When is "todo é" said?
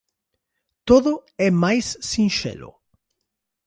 0.89-1.49